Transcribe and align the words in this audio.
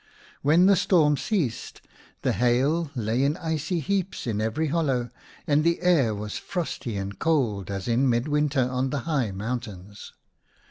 When 0.41 0.65
the 0.65 0.75
storm 0.75 1.15
ceased 1.15 1.79
the 2.23 2.31
hail 2.31 2.89
lay 2.95 3.21
in 3.23 3.37
icy 3.37 3.79
heaps 3.79 4.25
in 4.25 4.41
every 4.41 4.69
hollow, 4.69 5.11
and 5.45 5.63
the 5.63 5.79
air 5.83 6.15
was 6.15 6.37
frosty 6.39 6.97
and 6.97 7.19
cold 7.19 7.69
as 7.69 7.87
in 7.87 8.09
mid 8.09 8.27
winter 8.27 8.67
on 8.67 8.89
the 8.89 9.01
high 9.01 9.29
mountains. 9.29 10.11